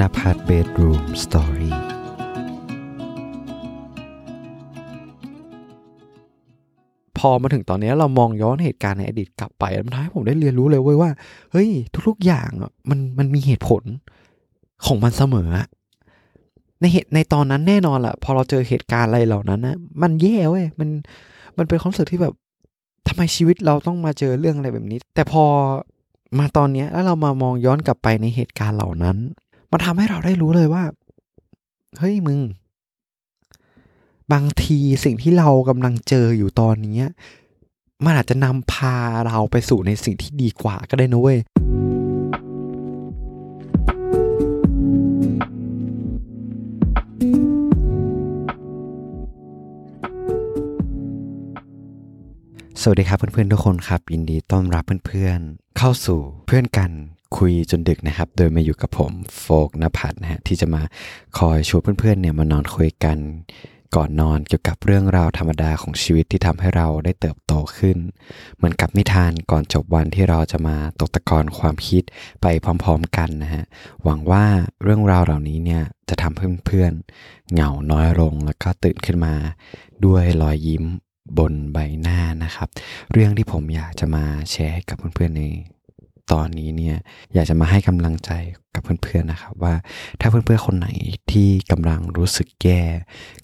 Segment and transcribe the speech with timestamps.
[0.00, 1.76] นภัทรเบดรูมสตอรี่
[7.18, 11.10] พอมาถึงตอนนี้เรามองย้อนเหตุการณ์ในอดีตกลับไปมันทำให้ผมได้เรียนรู้เลยเว้ยว่า
[11.52, 11.68] เฮ้ย
[12.08, 12.50] ทุกๆอย่าง
[12.90, 13.82] มันมันมีเหตุผล
[14.86, 15.50] ของมันเสมอ
[16.80, 20.88] ในเหตุในตอนนั้นแน่นอนแหละพอเราเจอเหตุการณ์อะไรเหล่านั้นนะมันแย่เว้ยมัน
[21.56, 22.34] มันเป็นความรู้สึกที่แบบ
[23.08, 25.44] ทำไมชีวิตเราต้องมาเจอเรื่องอะไรแบบนี้ แต่พอ
[26.38, 29.16] มาตอนเนี้ยแล้วเรามามองย้อนกลับไปในเหตุการณ์เหล่านั้น
[29.72, 30.84] มันทำให้เราได้รู้เลยว่า
[31.98, 32.40] เฮ้ยมึง
[34.32, 37.00] บางทีสิ่งที่เรากำลังเจออยู่ตอนนี้
[38.04, 41.38] มันอาจจะนำพาเราไปสู่ในสิ่งที่ดีกว่าก็ได้นะเว้ย
[52.84, 56.90] สวัสดีครับเพื่อนๆทุกคนครับยินดีต้อนรับเพื่อนๆเข้าสู่เพื่อนกัน
[57.36, 60.82] คุยจนดึกนะครับ โดยมาอยู่กับผมโฟกนภัทรนะฮะที่จะมา
[61.38, 63.18] คอยชวนเพื่อนๆเนี่ยมานอนคุยกัน
[63.96, 67.98] ก่อนนอนเกี่ยวกับเรื่องราวธรรมดาของชีวิตที่ทำให้เราได้เติบโตขึ้น
[68.56, 72.02] เหมือนกับนิทานก่อนจบวันที่เราจะมาตกตะกอนความคิด
[72.42, 73.64] ไปพร้อมๆกันนะฮะ
[74.04, 74.44] หวังว่า
[74.82, 79.34] เรื่องราวเหล่านี้เนี่ยจะทำให้เพื่อนๆเหงาน้อยลงแล้วก็ตื่นขึ้นมา
[80.04, 80.84] ด้วยรอยยิ้ม
[81.38, 82.68] บนใบหน้านะครับ
[83.12, 85.44] เรื่องที่ผมอยากจะมาแชร์ให้กับเพื่อนๆใน
[86.32, 86.96] ตอนนี้เนี่ย
[87.34, 88.30] อยากจะมาให้กำลังใจ
[88.74, 89.74] กับเพื่อนๆนะครับว่า
[90.20, 90.88] ถ้าเพื่อนๆคนไหน
[91.32, 92.82] ที่กำลังรู้สึกแย่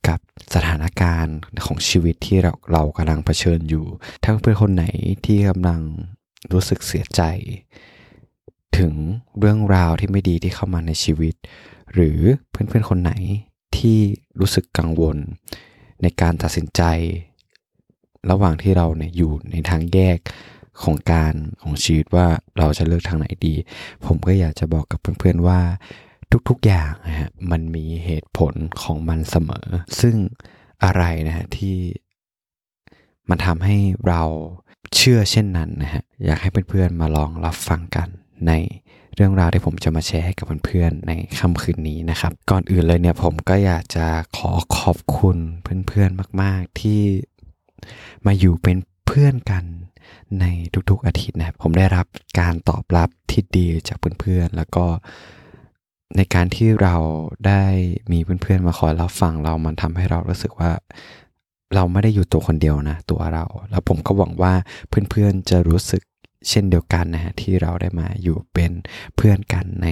[0.08, 0.18] กับ
[0.54, 3.86] สถานการณ์ของชีวิตที่เราเรากำลังเผชิญอยู่
[4.22, 4.84] ถ้าเพื่อนๆคนไหน
[5.26, 5.80] ที่กำลัง
[6.52, 7.22] รู้สึกเสียใจ
[8.78, 8.92] ถึง
[9.38, 11.34] เรื่องราวที่ไม่ดีที่เข้ามาในชีวิต
[11.92, 12.18] หรือ
[12.50, 13.12] เพื่อนๆคนไหน
[13.76, 13.98] ที่
[14.40, 15.16] รู้สึกกังวล
[16.02, 16.82] ในการตัดสินใจ
[18.30, 20.18] ระหว่างที่เราเนี่ยอยู่ในทางแยก
[20.82, 22.26] ของการของชีวิตว่า
[22.58, 23.54] เราจะเลือกทางไหนดี
[24.06, 25.60] ผมก็อยากจะบอกกับเพื่อนๆว่า
[26.48, 29.66] ทุกๆอย่างนะฮะมันมีเหตุผลของมันเสมอ
[30.00, 30.16] ซึ่ง
[30.84, 31.76] อะไรนะฮะที่
[33.28, 33.76] มันทำให้
[34.08, 34.22] เรา
[34.96, 38.08] เชื่อเช่นนั้นนะฮะอยากให้เพื่อนๆมาลองรับฟังกัน
[38.46, 38.52] ใน
[39.14, 44.06] เรื่องราวที่ผมจะมาแชร์ให้กับเพื่อนๆในค่ำคืนนี้นะครับ ก่อนอื่นเลยเนี่ยผมก็อยากจะ
[44.36, 47.00] ขอขอบคุณเพื่อนๆมาก ๆที่
[48.26, 49.64] มาอยู่เป็นเพื่อนกัน
[50.40, 50.46] ใน
[50.90, 52.06] ทุกๆอาทิตย์นะครับผมได้รับ
[52.40, 54.86] การตอบรับที่ดีจากเพื่อนๆ แล้วก็
[56.16, 56.96] ในการที่เรา
[57.46, 57.64] ได้
[58.12, 60.70] มีเพื่อนๆมาคอยรับฟังเรามันทำให้เรารู้สึกว่า
[61.74, 64.54] เราไม่ได้อยู่ตัวคนเดียวนะ ตัวเรา แล้วผมก็หวังว่า
[65.10, 66.02] เพื่อนๆจะรู้สึก
[66.48, 68.72] เช่นเดียวกันนะฮะที่เราได้มาอยู่เป็น
[69.16, 69.88] เพื่อนกันใน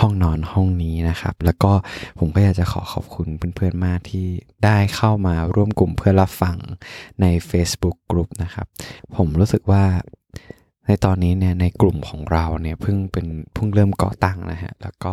[0.00, 1.72] ห้องนอนห้องนี้นะครับ แล้วก็
[2.18, 4.26] ผมก็อยากจะขอขอบคุณเพื่อนๆมากที่
[4.64, 6.56] ได้เข้ามาร่วมกลุ่มเพื่อรับฟัง
[7.20, 8.66] ใน Facebook กลุ่มนะครับ
[9.16, 9.84] ผมรู้สึกว่า
[10.86, 15.12] ในตอนนี้เนี่ยในกลุ่มของเราเนี่ยเพิ่งเป็นเพิ่งเริ่มก่อตั้งนะฮะแล้วก็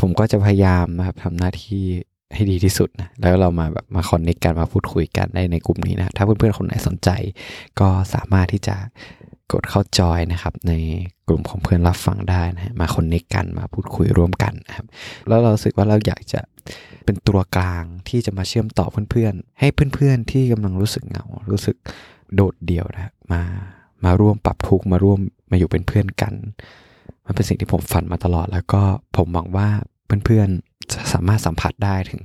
[0.00, 1.84] ผมก็จะพยายามนะครับทำหน้าที่
[2.34, 7.10] ให้ดีที่สุดนะแล้วเรามาแบบมาคอนเนคกันมาพูดคุยกันได้ในกลุ่มนี้นะ ถ้าเพื่อนๆคนไหนสนใจ
[7.80, 8.76] ก็สามารถที่จะ
[9.54, 10.72] กดเข้าจอยนะครับใน
[11.28, 14.86] กลุ่มของเพื่อนรับฟังได้นะมาคอนเนคกันมาพูดคุยร่วมกันนะครับ
[15.28, 16.40] แล้วเราสึกว่าเราอยากจะ
[17.04, 21.76] เป็นตัวกลางที่จะมาเชื่อมต่อเพื่อนๆ ให้เพื่อนๆ ที่กำลังรู้สึกเหงา รู้สึก
[22.34, 23.42] โดดเดี่ยวนะมา
[24.04, 25.18] มาร่วมปรับทุกมาร่วม
[25.50, 26.34] มาอยู่เป็นเพื่อนกัน
[27.26, 28.82] มันเป็นสิ่งที่ผมฝันมาตลอด แล้วก็
[29.16, 29.68] ผมหวังว่า
[30.24, 32.22] เพื่อนๆจะสามารถสัมผัสได้ถึง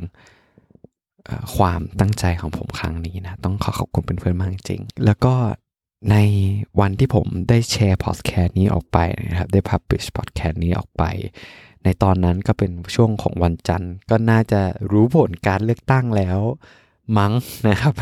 [1.56, 5.34] ความตั้งใจของผมครั้งนี้นะ ต้องขอขอบคุณเพื่อนๆมากจริง แล้วก็
[6.12, 6.16] ใน
[6.80, 8.98] วันที่ผมได้แชร์พอดแคสต์นี้ออกไป
[9.30, 11.04] นะครับ ได้พับบิชพอดแคสต์นี้ออกไป
[11.84, 14.62] ในตอนนั้นก็เป็นช่วงของวันจันทร์ ก็น่าจะ
[14.92, 16.40] รู้ผลการเลือกตั้งแล้ว
[17.18, 17.32] มั้ง
[17.70, 17.94] นะครับ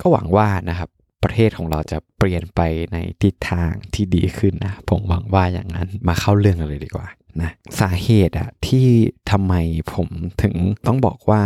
[0.00, 0.88] ก็หวังว่านะครับ
[1.22, 2.60] ประเทศของเราจะเปลี่ยนไป
[2.92, 7.06] ในทิศทางที่ดีขึ้นนะ ผมหวังว่าอย่างนั้นมาเข้าเรื่องกันเลยดีกว่า
[7.40, 8.86] นะสาเหตุอะที่
[9.30, 9.54] ทำไม
[9.94, 10.08] ผม
[10.42, 10.54] ถึง
[10.86, 11.42] ต้องบอกว่า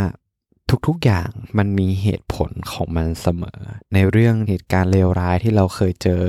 [0.86, 3.60] ทุกๆอย่างมันมีเหตุผลของมันเสมอ
[3.94, 6.24] ในเรื่องเหตุการณ์เลวร้ายที่เราเคยเจอ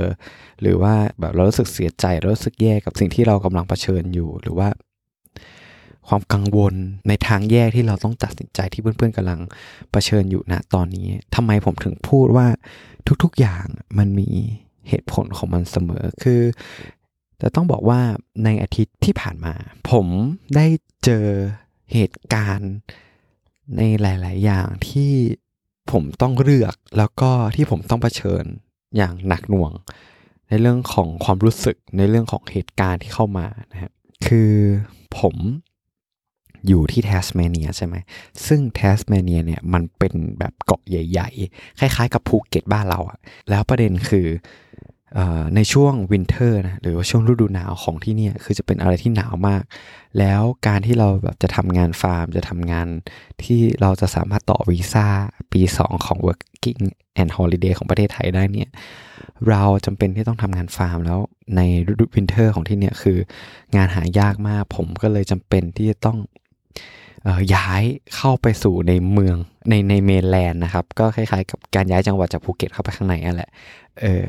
[0.60, 4.68] หรือว่าแบบเรารู้สึกเสียใจเรารู้สึกแย่กับสิ่งที่เรากำลังเผชิญอยู่ หรือว่า
[6.08, 6.74] ความกังวล
[7.08, 9.40] ในทางแยกที่เราต้องตัดสินใจที่เพื่อนๆกำลัง
[9.92, 12.46] เผชิญอยู่ณตอนนี้ทำไมผมถึงพูดว่า
[13.22, 13.64] ทุกๆอย่าง
[13.98, 14.30] มันมี
[14.88, 16.40] เหตุผลของมันเสมอคือ
[17.38, 18.00] แต่ต้องบอกว่า
[18.44, 19.54] ในอาทิตย์ที่ผ่านมา
[19.90, 20.06] ผม
[20.56, 20.66] ได้
[21.04, 21.26] เจอ
[21.92, 22.72] เหตุการณ์
[23.76, 25.12] ในหลาย ๆ อย่างที่
[25.92, 28.44] ผมต้องเลือกแล้วก็ที่ผมต้องเผชิญ
[28.96, 29.72] อย่างหนักหน่วง
[30.48, 33.92] ในเรื่องของความรู้สึกในเรื่องของเหตุการณ์ที่เข้ามานะครับ
[34.26, 34.52] คือ
[35.18, 35.36] ผม
[36.68, 37.94] อยู่ที่แทสเมเนียใช่ไหม
[38.46, 43.18] ซึ่งแทสเมเนียเนี่ยมันเป็นแบบเกาะใหญ่ ๆ คล้ายๆ กับภูเก็ตบ้านเราอะ
[43.50, 44.26] แล้วประเด็นคือ
[45.54, 49.62] ในช่วง winter นะหรือว่าช่วงฤดูหนาวของที่เนี่ยคือจะเป็นอะไรที่หนาวมาก
[50.18, 52.86] แล้วการที่เราแบบจะทำงานฟาร์ม จะทำงาน
[53.42, 55.06] ที่เราจะสามารถต่อวีซ่า
[55.52, 56.82] ปี 2 ของ working
[57.20, 58.68] and holiday ของประเทศไทยได้เนี่ย
[59.48, 61.18] เราจำเป็นที่ต้องทำงานฟาร์มแล้ว
[61.56, 63.18] ในฤดู winter ของที่เนี่ยคือ
[63.76, 66.18] งานหายากมาก ผมก็เลยจำเป็นที่จะต้อง
[67.54, 67.82] ย้าย
[68.16, 69.36] เข้าไปสู่ในเมือง
[69.68, 73.50] ในใน mainland นะครับ ก็คล้ายๆ กับการย้ายจังหวัดจากภูเก็ตเข้าไปข้างในนั่นแหละ
[74.02, 74.24] เออ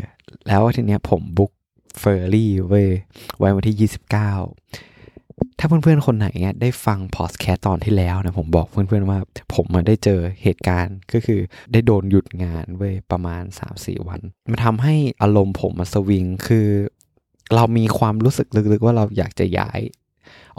[0.47, 1.51] แล้วทีเนี้ยผม book
[1.99, 2.89] ferry เว้ย
[3.37, 9.19] ไว้วันที่ 29 ถ้าเพื่อนๆ คนไหนเนี่ยได้ฟังพอดแคสตอนที่แล้วนะผมบอกเพื่อนๆว่า
[9.53, 11.39] ผมมาได้เจอเหตุการณ์ก็คือ
[11.71, 13.43] ได้โดนหยุดงานเว้ยประมาณ
[13.75, 14.21] 3-4 วัน
[14.51, 16.67] มันทำให้อารมณ์ผมมาสวิงคือ
[17.55, 19.79] เรามีความรู้สึกลึกๆ ว่าเราอยากจะย้าย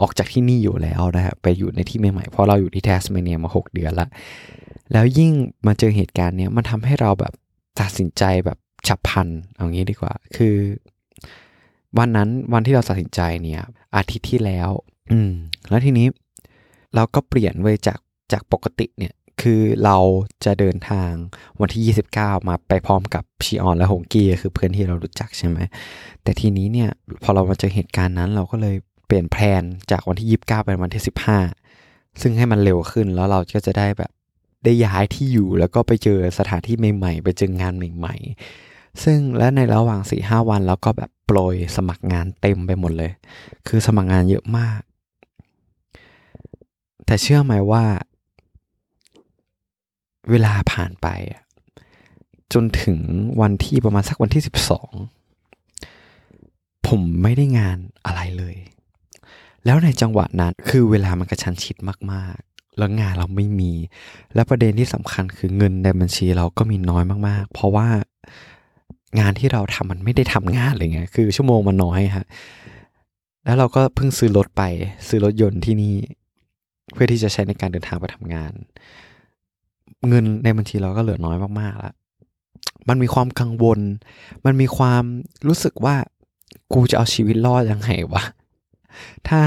[0.01, 4.07] ออกจากที่นี่อยู่แล้วนะฮะไปอยู่ในที่ใหม่ๆเพราะเราอยู่ที่แทสเมเนียมา 6 เดือนละ
[4.91, 5.31] แล้วยิ่ง
[5.67, 7.33] มาเจอเหตุการณ์เนี้ยมันทำให้เราแบบ
[7.79, 10.55] ตัดสินใจแบบ ฉับพันเอางี้ดีกว่า คือ
[11.97, 13.61] วันนั้นวันที่เราตัดสินใจเนี่ย
[13.95, 14.69] อาทิตย์ที่แล้ว
[15.11, 15.31] อืม
[15.69, 16.07] แล้วทีนี้
[16.95, 17.99] เราก็เปลี่ยนไว้จาก
[18.31, 19.97] จากปกติเนี่ย คือเรา
[20.45, 21.11] จะเดินทาง
[21.59, 25.57] วันที่ 29 มาไปพร้อมกับชีออนและฮงกี้คือเพื่อนที่เรารู้จักใช่ไหม
[26.23, 26.89] แต่ทีนี้เนี่ย
[27.23, 28.75] พอเรามาเจอเหตุการณ์นั้น เราก็เลย
[29.07, 31.03] เปลี่ยนแพลนจากวันที่ 29 เป็นวันที่
[31.61, 34.11] 15 ซึ่งให้มันเร็วขึ้นแล้วเราก็จะได้แบบ
[34.63, 38.15] ได้ย้ายที่อยู่แล้วก็ไปเจอสถานที่ใหม่ๆ ไปเจองานใหม่
[38.51, 43.11] ๆ ซึ่งและในระหว่าง4ีหวันเราก็แบบโปรยสมัครงานเต็มไปหมดเลย
[43.67, 44.79] คือสมัครงานเยอะมาก
[47.05, 47.83] แต่เชื่อไหมว่า
[50.29, 51.07] เวลาผ่านไป
[52.53, 52.99] จนถึง
[53.41, 54.43] วันที่ประมาณสักวันที่
[55.45, 58.55] 12 ผมไม่ได้งานอะไรเลย
[59.65, 61.75] แล้วในจังหวะนั้นคือเวลามันกระชันชิด
[62.13, 62.37] มาก
[62.77, 63.71] แล้วงานเราไม่มี
[64.33, 67.87] และประเด็นที่สำคัญคือเงินในบัญชีเราก็มีน้อยมากๆ เพราะว่า
[69.19, 72.25] งานที่เราทำมันไม่ได้ทำงานเลยไงคือชั่วโมงมันน้อยฮะ
[73.45, 74.63] แล้วเราก็เพิ่งซื้อรถไป
[75.07, 75.95] ซื้อรถยนต์ที่นี่
[76.93, 78.51] เพื่อที่จะใช้ในการเดินทางไปทำงาน
[80.07, 81.93] เงินในบัญชีเราก็เหลือน้อยมากๆแล้ว
[82.89, 83.79] มันมีความกังวล
[84.45, 85.03] มันมีความ
[85.47, 85.95] รู้สึกว่า
[86.73, 88.23] กูจะเอาชีวิตรอดยังไงวะ
[89.27, 89.41] ถ้า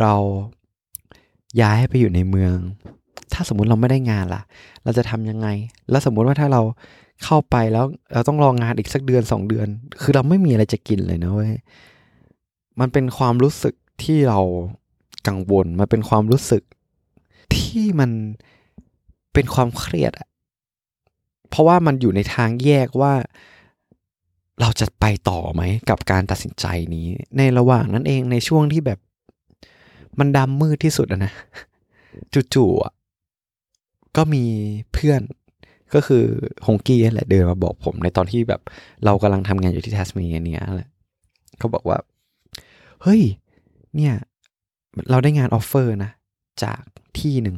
[0.00, 0.14] เรา
[1.60, 2.54] ย้ายไปอยู่ในเมือง
[3.32, 4.42] ถ้าสมมุติเราไม่ได้งานล่ะ
[4.84, 5.48] เราจะทำยังไง
[5.90, 6.62] แล้วสมมุติว่าถ้าเรา
[7.24, 9.68] เข้าไปแล้วเราต้องรองงานอีกสักเดือนสองเดือน
[10.00, 11.52] คือเราไม่มีอะไรจะกินเลยนะเว้ย
[12.80, 14.40] มันเป็นความรู้สึกที่เรา
[15.28, 16.62] กังวลมันเป็นความรู้สึก
[17.56, 18.10] ที่มัน
[19.34, 20.28] เป็นความเครียดอะ
[21.48, 23.12] เพราะว่ามันอยู่ในทางแยกว่า
[24.60, 27.06] เราจะไปต่อไหมกับการตัดสินใจนี้
[27.36, 28.98] ในระหว่างนั้นเองในช่วงที่แบบ
[30.18, 31.32] มันดำมืดที่สุดนะ
[32.54, 34.44] จู่ๆก็มี
[34.92, 35.20] เพื่อน
[35.94, 36.24] ก็คือ
[36.66, 38.60] ฮงกี้แหละเดินมาบอกผมในตอนที่แบบ
[39.04, 40.90] เรากำลังทำงานอยู่ที่ทัสเมียเนียแหละ
[41.58, 41.98] เขาบอกว่า
[43.02, 43.22] เฮ้ย
[43.96, 44.14] เนี่ย
[45.10, 46.10] เราได้งาน offer นะ
[46.62, 46.80] จาก
[47.18, 47.56] ที่หนึ่ง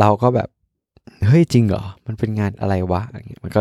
[0.00, 0.48] เราก็แบบ
[1.26, 3.60] เฮ้ยจริงเหรอ มันเป็นงานอะไรวะอย่างเงี้ยมันก็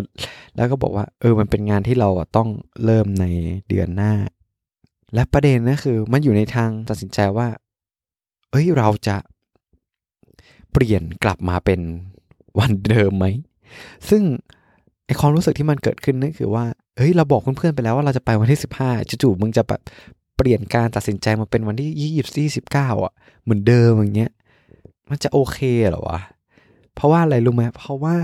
[0.55, 2.49] แล้วก็บอกว่า เออมันเป็นงานที่เราต้อง
[2.85, 3.25] เริ่มใน
[3.69, 4.13] เดือนหน้า
[5.13, 7.47] และประเด็นนะคือ มันอยู่ในทางตัดสินใจว่า
[8.51, 9.17] เอ้ยเราจะ
[10.71, 11.79] เปลี่ยนกลับมาเป็น
[12.59, 13.25] วันเดิมไหม
[14.09, 14.21] ซึ่ง
[15.05, 16.65] ไอความรู้สึกที่มันเกิดขึ้นนั่นคือว่า
[16.97, 18.89] เฮ้ย เราบอกเพื่อนๆไปแล้วว่าเราจะไปวันที่สิบห้า
[19.23, 19.81] จู่ๆมึงจะแบบ
[20.37, 24.31] เปลี่ยนการตัดสินใจมาเป็นวันที่ยี่สิบสี่สิบเก้าอะ เหมือนเดิมอย่างเงี้ย
[25.09, 25.57] มันจะโอเค
[25.89, 26.19] เหรอวะ
[26.95, 28.15] เพราะว่าอะไรรู้ไหมเพราะว่า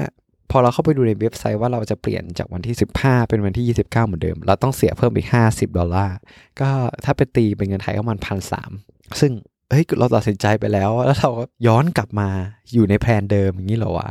[0.51, 6.17] พอเราเข้าไปดูในเว็บไซต์ว่าเราจะเปลี่ยนจากวันที่ 15 เป็นวันที่ 29 เหมือนเดิม เราต้องเสียเพิ่มอีก 50 ดอลลาร์
[6.61, 6.69] ก็
[7.03, 8.71] ถ้าไปตีเป็นเงินไทยก็มันพันสาม
[9.19, 9.31] ซึ่ง
[9.71, 12.29] เฮ้ยเราตัดสินใจไปแล้ว แล้วเราก็ย้อนกลับมา
[12.73, 14.09] อยู่ในแพลนเดิมอย่างนี้เหรอวะ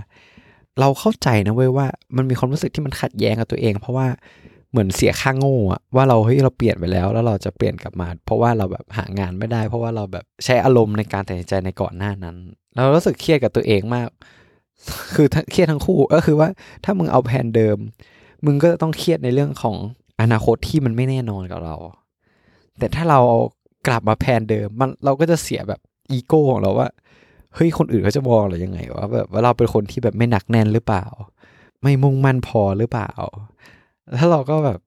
[0.81, 4.07] เราเข้าใจนะเว้ยว่ามันมีความรู้สึกที่มันขัดแย้งกับตัวเอง เพราะว่า
[4.71, 12.37] เหมือนเสียค่างโง่อะว่าเราเฮ้ยเราเปลี่ยนไปแล้ว แล้วเราจะเปลี่ยนกลับมา เพราะว่าเราแบบหางานไม่ได้ เพราะว่าเราแบบใช้อารมณ์ในการตัดสินใจในก่อนหน้านั้น
[12.75, 14.09] เรารู้สึกเครียดกับตัวเองมาก
[15.15, 16.49] คือเครียดทั้งคู่ก็คือว่า
[16.85, 17.77] ถ้ามึงเอาแผนเดิม
[18.45, 19.77] มึงก็ต้องเครียดในเรื่องของ
[20.21, 21.77] อนาคตที่มันไม่แน่นอนกับเรา
[22.79, 23.21] แต่ถ้าเรา
[23.87, 25.81] กลับมาแพนเดิมมันเราก็จะเสียแบบ
[26.11, 26.89] อีโก้ของเราว่า
[27.59, 31.05] เฮ้ยคนอื่นเขาจะมองเรายังไงวะแบบว่าเราเป็นคนที่แบบไม่หนักแน่นหรือเปล่า
[31.83, 33.11] ไม่มุ่งมั่นพอหรือเปล่า
[34.19, 34.79] ถ้าเราก็แบบ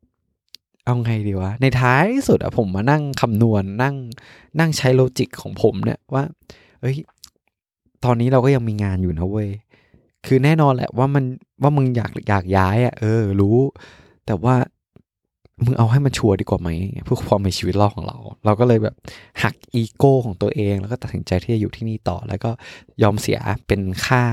[0.85, 3.95] เอาไงดีวะ ในท้ายสุดอะผมมานั่งคำนวณนั่ง
[4.59, 6.23] นั่งใช้โลจิกของผมเนี่ยว่า
[6.81, 6.95] เฮ้ย
[8.03, 9.49] ตอนนี้เราก็ยังมีงานอยู่นะเว้ย
[10.25, 11.23] คือแน่นอนแหละว่ามัน
[11.61, 13.57] ว่ามึงอยากอยากย้ายอะเออ รู้
[14.25, 14.55] แต่ว่า
[15.65, 16.69] มึงเอาให้มันชัวร์ดีกว่าไหม
[17.03, 18.95] เพื่อความมีชีวิตรอดของเรา เราก็เลยแบบ
[19.43, 22.51] หักอีโก้ของตัวเอง แล้วก็ตัดสินใจที่จะอยู่ที่นี่ต่อ แล้วก็
[23.03, 24.23] ยอมเสียเป็นค่า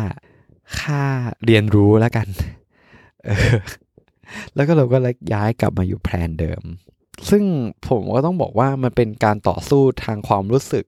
[0.81, 1.03] ค่า
[1.45, 2.27] เรียนรู้แล้วกัน
[3.29, 3.59] ออ
[4.55, 6.63] แล้วก็เราก็เลยย้ายกลับมาอยู่แพลนเดิม
[7.31, 7.43] ซึ่ง
[7.89, 10.85] ผมก็ต้องบอกว่ามันเป็นการต่อสู้ทางความรู้สึก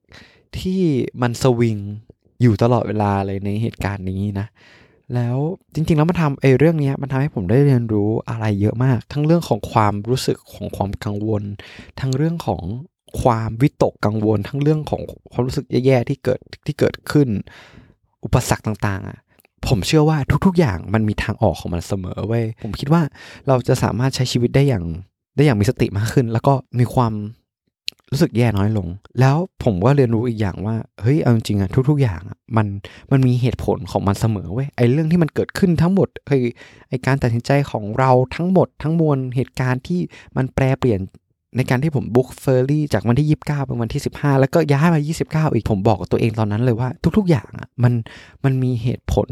[0.58, 0.82] ที่
[1.22, 1.78] มันสวิง
[2.42, 4.46] อยู่ตลอดเวลาเลยในเหตุการณ์นี้นะ
[5.14, 5.36] แล้ว
[5.74, 11.42] จริงๆ แล้วมันทำไอ้เรื่องนี้มันทำให้ผมได้เรียนรู้อะไรเยอะมาก ทั้งเรื่องของความรู้สึกของความกังวล
[12.00, 12.62] ทั้งเรื่องของ
[13.22, 15.02] ความวิตกกังวล ทั้งเรื่องของ
[15.32, 17.28] ความรู้สึกแย่ๆที่เกิดที่เกิดขึ้น
[18.24, 19.18] อุปสรรคต่างๆอะ
[19.68, 23.02] ผมเชื่อว่าทุกๆ อย่างมันมีทางออกของมันเสมอเว้ยผมคิดว่า
[23.48, 24.84] เราจะสามารถใช้ชีวิตได้อย่าง
[25.36, 27.12] ได้อย่างมีสติมากขึ้น แล้วก็มีความ
[28.10, 28.88] รู้สึกแย่น้อยลง
[29.20, 32.66] แล้วผมก็เรียนรู้อีกอย่างว่า เฮ้ย เอาจริงๆอะทุก ๆ อย่างอะมัน
[33.10, 36.44] มันมีเหตุผลของมันเสมอเว้ย ไอ้เรื่องที่มันเกิดขึ้นทั้งหมดคือ
[36.88, 40.00] ไอ้การตัดสินใจของเราทั้งหมด ทั้งมวลเหตุการณ์ที่
[40.36, 41.00] มันแปรเปลี่ยน
[41.56, 45.00] ในการที่ผมบุ๊กเฟอร์รี่จากวันที่ 29 เป็นวันที่ 15 แล้วก็ย้ายมา
[45.48, 46.88] 29 อีก ผมบอกกับตัวเองตอนนั้นเลยว่า
[47.18, 47.92] ทุก ๆ อย่างอะมัน
[48.44, 49.28] มันมีเหตุผล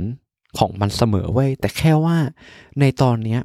[0.58, 2.16] ของมันเสมอเว้ย แต่แค่ว่า
[2.80, 3.40] ในตอนเนี้ย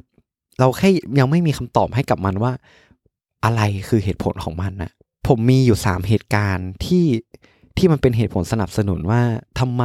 [0.58, 0.88] เราแค่
[1.18, 2.52] ยังไม่มีคำตอบให้กับมันว่า
[3.44, 4.90] อะไรคือเหตุผลของมันนะ
[5.26, 7.06] ผมมีอยู่สามเหตุการณ์ที่
[7.76, 9.22] ที่มันเป็นเหตุผลสนับสนุนว่า
[9.58, 9.84] ทำไม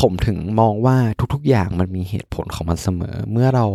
[0.00, 0.96] ผมถึงมองว่า
[1.34, 3.66] ทุกๆ อย่างมันมีเหตุผลของมันเสมอ เมื่อเรา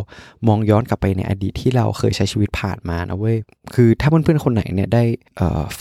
[0.48, 3.38] มองย้อนกลับไปในอดีตที่เราเคยใช้ชีวิตผ่านมานะเว้ย
[3.74, 5.04] คือถ้าเพื่อนๆคนไหนเนี่ยได้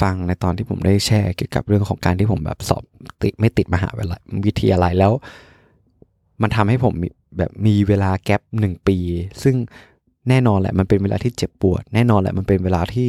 [0.00, 2.82] ฟังในตอนที่ผมได้แชร์เกี่ยวกับเรื่องของการที่ผมแบบสอบ
[3.22, 3.88] ติดไม่ติดมหา
[4.44, 5.12] วิทยาลัยแล้ว
[6.42, 6.94] มันทำให้ผม
[7.38, 8.98] แบบมีเวลาแกลบหนึ่งปี
[9.42, 9.54] ซึ่ง
[10.28, 13.08] แน่นอนแหละมันเป็นเวลาที่เจ็บปวด แน่นอนแหละมันเป็นเวลาที่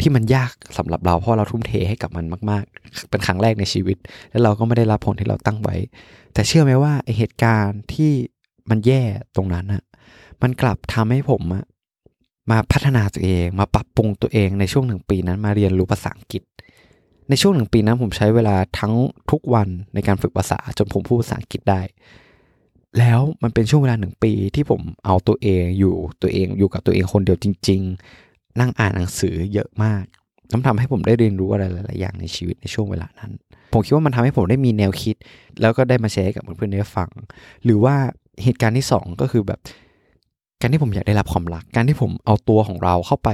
[0.00, 3.96] ที่มันยากสำหรับเราเพราะเราทุ่มเทให้กับมันมาก ๆ เป็นครั้งแรกในชีวิต
[4.30, 5.76] แล้วเราก็ไม่ได้รับผลที่เราตั้งไว้
[6.32, 8.12] แต่เชื่อไหมว่าไอเหตุการณ์ที่
[8.70, 9.02] มันแย่
[9.36, 9.82] ตรงนั้นอะ
[10.42, 11.64] มันกลับทำให้ผมอะ
[12.50, 16.42] มาพัฒนาตัวเอง มาปรับปรุงตัวเองในช่วงหนึ่งปีนั้นมาเรียนรู้ภาษาอังกฤษ
[17.28, 18.92] ในช่วงหนึ่งปีนั้นผมใช้เวลาทั้ง
[19.30, 21.82] ทุกวันในการฝึกภาษาจนผมพูดภาษาอังกฤษได้
[22.98, 27.82] แล้วมันเป็นช่วงเวลาหนึ่งปีที่ผมเอาตัวเองอยู่ตัวเองอยู่กับตัวเองคนเดียวจริง
[28.60, 30.04] นั่งอ่านหนังสือเยอะมาก
[30.50, 33.30] ทำทำให้ผมได้เรียนรู้อะไรหลาย ๆ อย่างในชีวิตในช่วงเวลานั้น
[33.72, 35.16] ผมคิดว่ามันทำให้ผมได้มีแนวคิด
[35.60, 37.10] แล้วก็ได้มาแชร์กับเพื่อนๆได้ฟัง
[37.64, 37.94] หรือว่า
[38.42, 39.60] เหตุการณ์ที่ 2 ก็คือแบบ
[40.60, 43.30] การที่ผมอยากได้รับความรัก การที่ผมเอาตัวของเราเข้าไป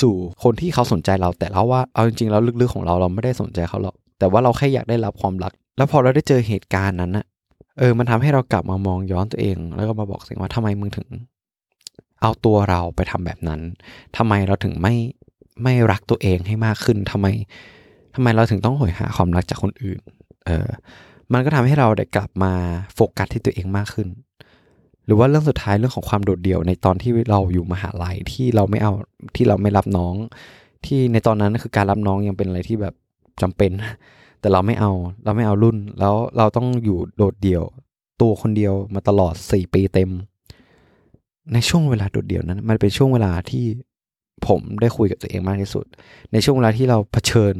[0.00, 7.26] สู่คนที่เขาสนใจเรา แต่แล้วว่าเอาจริง ๆ แล้วลึก ๆ ของเราเราไม่ได้สนใจเขาหรอก แต่ว่าเราแค่อยากได้รับความรัก แล้วพอเราได้เจอเหตุการณ์นั้นอะ
[7.78, 11.08] เออ มันทำให้เรากลับมามองย้อนตัวเอง แล้วก็มาบอกสิ่งว่าทำไมมึงถึง
[12.22, 13.60] เอาตัวเราไปทำแบบนั้น
[14.16, 14.94] ทำไมเราถึงไม่
[15.62, 17.26] ไม่รักตัวเองให้มากขึ้นทำไม
[18.14, 20.00] ทำไมเราถึงต้องหอยหาความรักจากคนอื่น
[20.46, 20.68] เออ
[21.32, 22.52] มันก็ทำให้เราได้กลับมา
[22.94, 24.08] โฟกัสที่ตัวเองมากขึ้น
[25.04, 28.92] หรือว่าเรื่องสุดท้ายเรื่องของความโดดเดี่ยวในตอนที่เราอยู่มหาลัยที่เราไม่เอา
[29.36, 30.14] ที่เราไม่รับน้อง
[30.86, 32.94] ที่ในตอนนั้นคือการรับน้องยังเป็นอะไรที่แบบ
[33.42, 33.70] จำเป็น
[34.40, 34.90] แต่เราไม่เอา
[35.24, 37.64] เราไม่เอารุ่น แล้วเราต้องอยู่โดดเดี่ยว
[38.20, 40.10] ตัวคนเดียวมาตลอดสี่ปีเต็ม
[41.52, 43.64] ในช่วงเวลาโดดเดี่ยวนั้น มันเป็นช่วงเวลาที่
[44.46, 45.84] ผมได้คุยกับตัวเองมากที่สุด
[46.32, 47.54] ในช่วงเวลาที่เราเผชิญ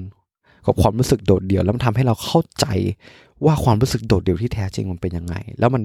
[0.67, 2.67] กับความรู้สึกโดดเดี่ยว แล้วมันทำให้เราเข้าใจ
[3.45, 5.83] ว่าความรู้สึกโดดเดี่ยวที่แท้จริงมันเป็นยังไง แล้วมัน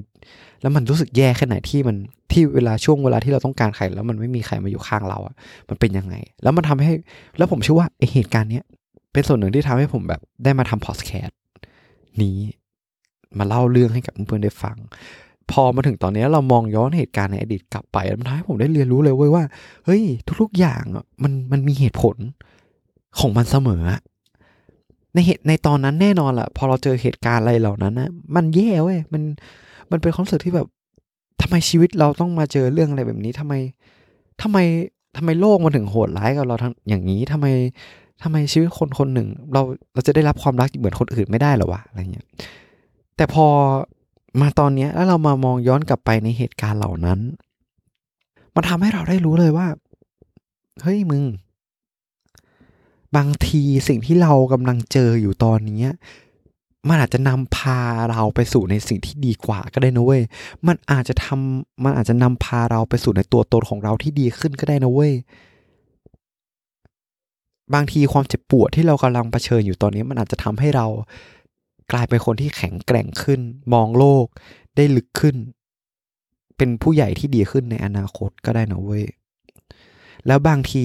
[0.62, 1.98] แล้วมันรู้สึกแย่แค่ไหนที่มัน
[2.32, 5.36] ที่เวลาช่วงเวลาที่เราต้องการใคร แล้วมันไม่มีใครมาอยู่ข้างเราอะ
[5.70, 6.94] มันเป็นยังไง แล้วมันทำให้
[7.38, 8.64] แล้วผมเชื่อว่าไอเหตุการณ์เนี้ย
[9.14, 11.40] เป็นส่วนหนึ่งที่ทำให้ผมแบบได้มาทำพอดแคสต์
[12.22, 12.38] นี้
[13.38, 14.78] มาเล่าเรื่องให้กับเพื่อนๆได้ฟัง
[15.52, 19.44] พอมาถึงตอนนี้เรามองย้อนเหตุการณ์ในอดีตกลับไปมันทำให้ผมได้เรียนรู้เลยเว้ยว่า
[19.86, 20.04] เฮ้ย
[20.42, 20.84] ทุกๆอย่าง
[21.24, 22.16] มันมันมีเหตุผล
[23.20, 23.84] ของมันเสมอ
[25.14, 29.22] ในเหตุในตอนนั้นแน่นอนแหละพอเราเจอเหตุการณ์อะไรเหล่านั้นนะมันแย่เว้ยมัน
[29.92, 30.68] มันเป็นความรู้สึกที่แบบ
[31.42, 33.54] ทำไมชีวิตเราต้องมาเจอเรื่องอะไรแบบนี้ทำไม
[34.42, 34.58] ทำไม
[35.18, 37.48] ทำไมโลกมันถึงโหดร้ายกับเราทั้งอย่างนี้ทำไม
[38.24, 39.62] ทำไมชีวิตคนคนหนึ่ง เรา
[39.94, 42.26] เราจะได้รับความรักเหมือนคนอื่นไม่ได้หรอวะอะไรเงี้ย
[43.18, 43.48] แต่พอ
[44.42, 47.20] มาตอนนี้แล้วเรามามองย้อนกลับไปในเหตุการณ์เหล่านั้น
[48.56, 49.68] มันทำให้เราได้รู้เลยว่า
[50.82, 51.24] เฮ้ยมึง
[53.16, 55.90] บางทีสิ่งที่เรากำลังเจออยู่ตอนนี้
[56.90, 57.80] มันอาจจะนำพา
[58.12, 60.22] เราไปสู่ในสิ่งที่ดีกว่าก็ได้นะเว้ย
[60.68, 65.14] มันอาจจะทำมันอาจจะนำพาเราไปสู่ในตัวตนของเราที่ดีขึ้นก็ได้นะเว้ย
[67.74, 70.86] บางทีความเจ็บปวดที่เรากำลังเผชิญอยู่ตอนนี้ มันอาจจะทำให้เรา
[71.92, 73.42] กลายเป็นคนที่แข็งแกร่งขึ้น
[73.74, 74.26] มองโลก
[74.76, 75.36] ได้ลึกขึ้น
[76.58, 79.06] เป็นผู้ใหญ่ที่ดีขึ้นในอนาคตก็ได้นะเว้ย
[80.28, 80.84] แล้วบางที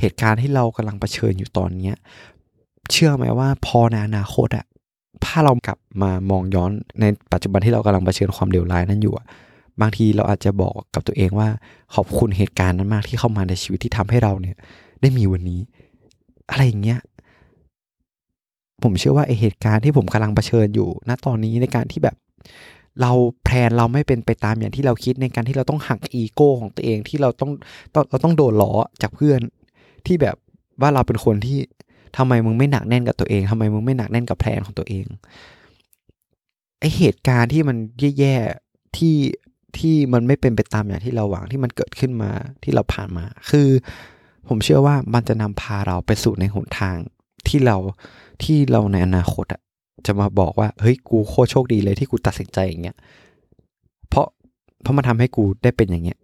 [0.00, 1.96] เหตุการณ์ที่เรากำลังเผชิญอยู่ตอนเนี้ย
[2.90, 4.66] เชื่อไหมว่าพอในอนาคตอะ
[5.24, 9.26] ถ้าเรากลับมามองย้อนในปัจจุบันที่เรากำลังเผชิญความเดือดร้ายนั้นอยู่อะ
[9.80, 11.48] บางทีเราอาจจะบอกกับตัวเองว่า
[11.94, 14.56] ขอบคุณเหตุการณ์นั้นมากที่เข้ามาในชีวิตที่ทำให้เราเนี่ย
[15.00, 15.60] ได้มีวันนี้
[16.50, 17.00] อะไรอย่างเงี้ย
[18.82, 22.16] ผมเชื่อว่าไอเหตุการณ์ที่ผมกำลังเผชิญอยู่ ณตอนนี้ในการที่แบบ
[23.00, 23.12] เรา
[23.44, 27.50] แพลนเราไม่เป็นไปตามอย่างที่เราคิดในการที่เราต้องหักอีโก้ของตัวเองที่เราต้อง
[27.94, 29.40] ต้องเราต้องโดนล้อจากเพื่อน
[30.06, 30.36] ที่แบบ
[30.80, 31.58] ว่าเราเป็นคนที่
[32.16, 35.06] ทำไมมึงไม่หนักแน่นกับตัวเองทำไมมึงไม่หนักแน่นกับแพลนของตัวเอง
[36.80, 37.76] ไอเหตุการณ์ที่มัน
[38.18, 39.16] แย่ๆที่
[39.78, 42.30] ที่มันไม่เป็นไปตามอย่างที่เราหวังที่มันเกิดขึ้นมา
[42.62, 43.68] ที่เราผ่านมา คือ
[44.48, 46.96] ผมเชื่อว่ามันจะนำพาเราไปสู่ในหนทาง
[47.48, 47.76] ที่เรา
[48.42, 49.60] ที่เราในอนาคตอะ
[50.06, 52.96] จะมาบอกว่า เฮ้ยกูโคตรโชคดีเลยที่กูตัดสินใจอย่างเงี้ย
[54.08, 54.26] เพราะ
[54.82, 56.18] เพราะมันทำให้กูได้เป็นอย่างเงี้ย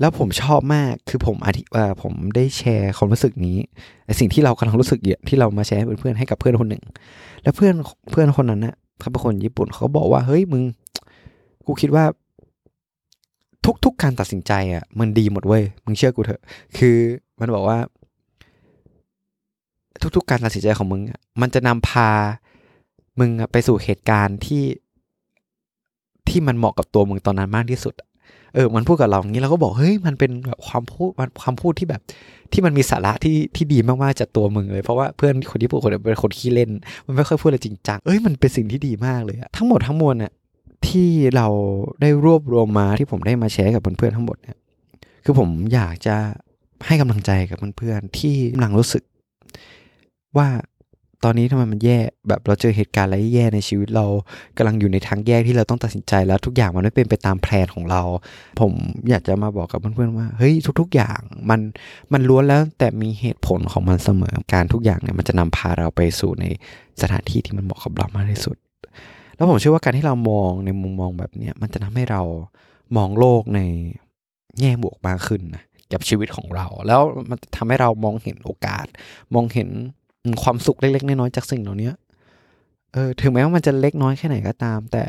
[0.00, 3.56] แล้วผมชอบมากคือผมอธิว่าผมได้แชร์ความรู้สึกนี้
[4.06, 6.84] ไอสิ่งที่เรากำลังรู้สึกเยอะที่เรามาแชร์ให้เพื่อนๆให้กับเพื่อนคนหนึ่ง
[7.42, 7.74] แล้วเพื่อน
[8.10, 10.62] เพื่อนคนนั้นนะเขาเป็นคนญี่ปุ่นเขาบอกว่าเฮ้ยมึง
[11.66, 12.04] กูคิดว่า
[13.84, 16.42] ทุกๆการตัดสินใจอะ มันดีหมดเว้ยมึงเชื่อกูเถอะ
[16.76, 16.96] คือ
[17.40, 17.78] มันบอกว่า
[20.16, 21.02] ทุกๆ การตัดสินใจของมึง
[21.40, 22.10] มันจะนำพา
[23.18, 24.64] มึงไปสู่เหตุการณ์ที่
[26.28, 27.94] ที่มันเหมาะกับตัวมึงตอนนั้นมากที่สุด
[28.54, 32.00] เออ มันพูดกับเราอย่างนี้เราก็บอก เฮ้ย มันเป็นแบบความพูดมันความพูดที่แบบ
[32.52, 36.70] ที่มันมีสาระที่ที่ดีมากๆจากตัวมึงเลย เพราะว่าเพื่อนคนที่พูดคนเป็นคนขี้เล่น
[37.06, 40.32] มันไม่ค่อยพูดอะไรจริงจัง เอ้ย มันเป็นสิ่งที่ดีมากเลย ทั้งหมดทั้งมวลเนี่ย
[40.88, 41.46] ที่เรา
[42.00, 44.56] ได้รวบรวมมาที่ผมได้มาแชร์กับเพื่อนๆทั้งหมดเนี่ย
[45.24, 46.16] คือผมอยากจะ
[46.86, 49.02] ให้กำลังใจกับเพื่อนๆที่กำลังรู้สึก
[50.38, 50.48] ว่า
[51.24, 51.98] ตอนนี้ทำไมมันแย่
[52.28, 54.06] แบบเราเจอเหตุการณ์อะไรแย่ในชีวิตเรา
[54.56, 58.02] กำลังอยู่ในทางแย่ที่เราต้องตัดสินใจแล้วทุกอย่างมันไม่เป็นไปตามแผนของเรา
[58.60, 58.72] ผม
[59.08, 61.60] อยากจะมาบอกกับเพื่อนๆว่าเฮ้ยทุก ๆ อย่างมัน
[62.12, 66.44] มันล้วนแล้วแต่มีเหตุผลของมันเสมอการทุกอย่างเนี่ยมันจะนำพาเราไปสู่ใน
[67.02, 68.56] สถานที่ที่มันเหมาะกับเรามากที่สุด
[69.36, 72.22] แล้วผมเชื่อว่าการที่เรามองในมุมมองแบบเนี้ยมันจะทำให้เรา
[72.96, 73.60] มองโลกใน
[74.60, 75.62] แง่บวกมากขึ้นนะ
[75.92, 77.00] กับชีวิตของเรา แล้ว
[77.30, 78.86] มันทำให้เรามองเห็นโอกาส
[79.34, 79.68] มองเห็น
[80.42, 81.90] ความสุขเล็กๆน้อยๆจากสิ่งเหล่านี้
[82.92, 85.02] เออถึงแม้ว่ามันจะเล็กน้อยแค่ไหนก็ตาม แต่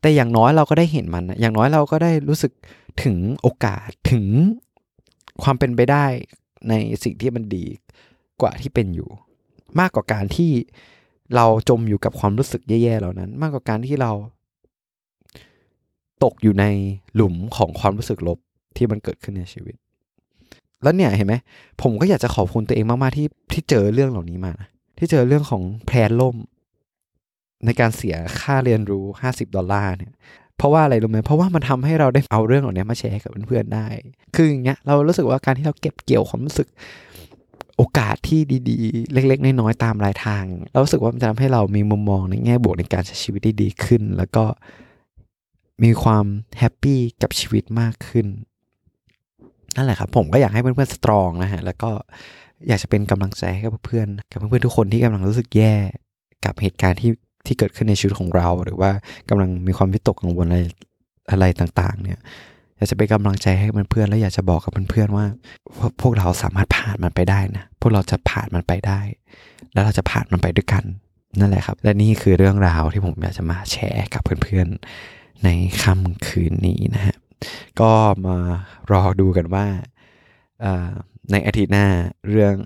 [0.00, 2.52] แต่อย่างน้อยเราก็ได้เห็นมันอย่างน้อยเราก็ได้รู้สึก
[3.02, 4.24] ถึงโอกาสถึง
[5.42, 6.04] ความเป็นไปได้
[6.68, 7.64] ในสิ่งที่มันดี
[8.40, 9.08] กว่าที่เป็นอยู่
[9.80, 10.50] มากกว่าการที่
[11.34, 14.12] เราจมอยู่กับความรู้สึกแย่ๆเหล่านั้น มากกว่าการที่เรา
[16.24, 16.64] ตกอยู่ใน
[17.14, 18.38] หลุมของความรู้สึกลบ
[18.76, 19.76] ที่มันเกิดขึ้นในชีวิต
[20.84, 21.34] แล้วเนี่ยเห็นไหม
[21.82, 24.52] ผมก็อยากจะขอบคุณตัวเองมากๆที่ที่เจอเรื่องเหล่านี้มา
[24.98, 26.36] ที่เจอเรื่องของแพลนล่ม
[27.64, 30.12] ในการเสียค่าเรียนรู้ห้าสิบดอลลาร์เนี่ย
[30.56, 33.86] เพราะว่าอะไรรู้ไหมเพราะว่ามันทำให้เราได้เอาเรื่องเหล่านี้มาแชร์กับเพื่อนๆได้
[34.34, 36.68] คืออย่างเงี้ยเรารู้สึกว่าการที่เราเก็บเกี่ยวความรู้สึก
[37.76, 44.44] โอกาสที่ดีๆ เล็ก ๆ น้อยๆตามรายทาง เรารู้สึกว่ามันจะทำให้เรามีมุมมองในแง่บวกในการใช้ชีวิตได้ดีขึ้น แล้วก็
[45.84, 46.24] มีความ
[46.58, 48.26] แฮปปี้กับชีวิตมากขึ้น
[49.76, 51.90] นั่นแหละครับผมก็อยากให้เพื่อนๆสตรองนะฮะแล้วก็
[52.68, 55.74] อยากจะเป็นกำลังใจให้กับเพื่อนกับเพื่อนๆทุกคนที่กำลังรู้สึกแย่
[56.44, 57.10] กับเหตุการณ์ที่
[57.46, 58.90] ที่เกิดขึ้นในชีวิตของเรา หรือว่า
[59.28, 60.58] กำลังมีความวิตกกังวลอะไร
[61.30, 62.18] อะไรต่างๆ เนี่ย
[62.76, 65.26] อยากจะเป็นกำลังใจให้เพื่อนๆและอยากจะบอกกับเพื่อนๆว่า
[66.00, 69.00] พวกเราสามารถผ่านมันไปได้นะพวกเราจะผ่านมันไปได้
[69.72, 70.84] แล้วเราจะผ่านมันไปด้วยกัน
[71.40, 75.48] นั่นแหละครับ และนี่คือเรื่องราวที่ผมอยากจะมาแชร์กับเพื่อนๆใน
[75.82, 77.16] ค่ำคืนนี้นะฮะ
[77.80, 77.92] ก็
[78.26, 78.36] มา
[78.92, 79.66] รอดูกันว่า
[81.32, 81.86] ในอาทิตย์หน้า
[82.30, 82.56] เรื่อง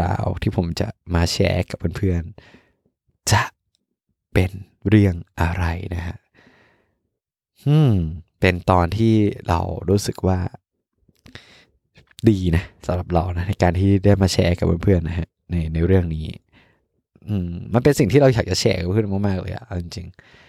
[0.00, 3.42] ราวที่ผมจะมาแชร์กับเพื่อนๆ จะ
[4.32, 4.50] เป็น
[4.88, 6.16] เรื่องอะไรนะฮะ
[7.66, 7.92] อืม
[8.40, 9.14] เป็นตอนที่
[9.48, 10.38] เรารู้สึกว่า
[12.28, 16.26] ดีนะสำหรับเรานะในการที่ได้มาแชร์กับเพื่อนๆนะฮะในในเรื่องนี้
[17.28, 20.43] อืม มันเป็นสิ่งที่เราอยากจะแชร์กับเพื่อนมากๆเลยอะจริงๆ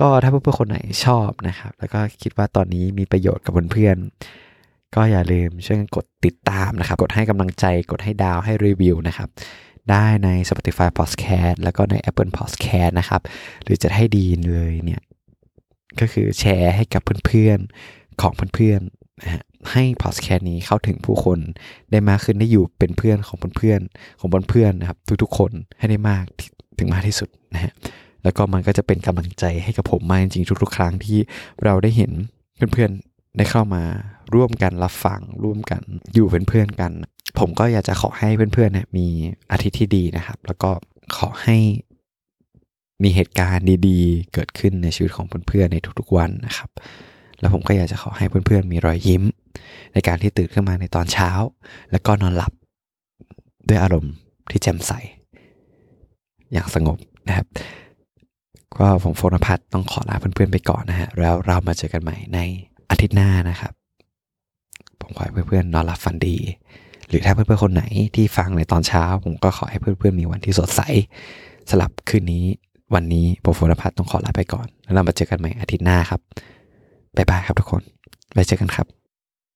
[0.00, 9.28] ก็ถ้าเพื่อนๆคนไหนชอบนะครับ แล้วก็คิดว่าตอนนี้มีประโยชน์กับเพื่อนๆก็อย่าลืมช่วยกันกดติดตามนะครับ กดให้กำลังใจกดให้ดาวให้รีวิวนะครับ
[9.90, 13.20] ได้ใน Spotify Podcast แล้วก็ใน Apple Podcast นะครับ
[13.64, 15.02] หรือจะให้ดีเลยเนี่ย
[16.00, 21.38] ก็คือแชร์ให้กับเพื่อนๆของเพื่อนๆนะฮะให้พอดแคสต์นี้เข้าถึงผู้คน
[21.90, 26.24] ได้มากขึ้นได้อยู่เป็นเพื่อนของเพื่อนๆของเพื่อนๆนะครับ ทุกๆคนให้ได้มาก
[26.78, 27.72] ถึงมากที่สุดนะฮะ
[28.22, 31.18] แล้วก็มันก็จะเป็นกำลังใจให้กับผมมากจริงๆทุกๆ ครั้งที่
[31.64, 32.12] เราได้เห็น
[32.72, 33.82] เพื่อนๆได้เข้ามา
[34.34, 35.82] ร่วมกันรับฟังร่วมกัน
[36.14, 36.92] อยู่เป็นเพื่อนกัน
[37.38, 39.06] ผมก็อยากจะขอให้เพื่อนๆเนี่ยมี
[39.52, 40.70] อาทิตย์ที่ดีนะครับ แล้วก็
[41.16, 41.56] ขอให้
[43.02, 46.70] มีเหตุการณ์ดีๆ เกิดขึ้นในชีวิตของเพื่อนๆในทุกๆวันนะครับ
[47.40, 49.22] แล้วผมก็อยากจะขอให้เพื่อนๆมีรอยยิ้ม
[49.92, 51.30] ในการที่ตื่นขึ้นมาในตอนเช้า
[51.90, 52.52] แล้วก็นอนหลับ
[53.68, 54.14] ด้วยอารมณ์
[54.50, 54.92] ที่แจ่มใส
[56.52, 57.46] อย่างสงบนะครับ
[58.78, 62.38] ก็ผมโฟนพัทต้องขอลาเพื่อนๆไปก่อนนะฮะ แล้วเรามาเจอกันใหม่ใน
[62.90, 63.72] อาทิตย์หน้านะครับ
[65.00, 66.36] ผมขอให้เพื่อนๆนอนหลับฝันดี
[67.08, 70.80] หรือถ้าเพื่อนๆคนไหนที่ฟังในตอนเช้า ผมก็ขอให้เพื่อนๆมีวันที่สดใส
[71.70, 72.44] สลับคืนนี้
[72.94, 76.20] วันนี้ผมโฟนพัฒน์ต้องขอลาไปก่อน แล้วเรามาเจอกันใหม่อาทิตย์หน้าครับ
[77.16, 77.82] บ๊ายบายครับทุกคน
[78.32, 78.99] ไว้เจอกันครับ